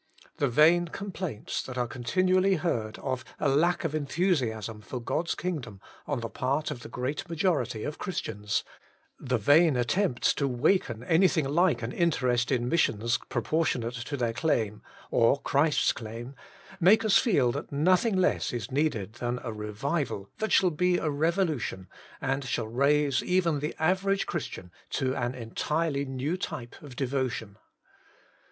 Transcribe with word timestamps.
The 0.37 0.47
vain 0.49 0.87
com 0.87 1.11
plaints 1.11 1.61
that 1.61 1.77
are 1.77 1.85
continually 1.85 2.55
heard 2.55 2.97
of 2.97 3.23
a 3.39 3.47
lack 3.47 3.83
of 3.83 3.93
enthusiasm 3.93 4.81
for 4.81 4.99
God's 4.99 5.35
kingdom 5.35 5.79
on 6.07 6.21
the 6.21 6.27
part 6.27 6.71
of 6.71 6.79
the 6.79 6.89
great 6.89 7.29
majority 7.29 7.83
of 7.83 7.99
Christians, 7.99 8.63
the 9.19 9.37
vain 9.37 9.77
attempts 9.77 10.33
to 10.33 10.47
waken 10.47 11.03
anything 11.03 11.45
like 11.47 11.83
an 11.83 11.91
interest 11.91 12.51
in 12.51 12.67
missions 12.67 13.19
proportionate 13.29 13.93
to 13.93 14.17
their 14.17 14.33
claim, 14.33 14.81
or 15.11 15.39
Christ's 15.39 15.93
claim, 15.93 16.33
make 16.79 17.05
us 17.05 17.19
feel 17.19 17.51
that 17.51 17.71
nothing 17.71 18.15
less 18.17 18.51
is 18.51 18.71
needed 18.71 19.13
than 19.21 19.39
a 19.43 19.53
revival 19.53 20.31
that 20.39 20.51
shall 20.51 20.71
be 20.71 20.97
a 20.97 21.11
revolution, 21.11 21.87
and 22.19 22.43
shall 22.43 22.67
raise 22.67 23.21
even 23.21 23.59
the 23.59 23.75
average 23.77 24.25
Christian 24.25 24.71
to 24.97 25.13
an 25.15 25.35
entirely 25.35 26.05
new 26.05 26.37
type 26.37 26.81
of 26.81 26.95
devotion. 26.95 27.57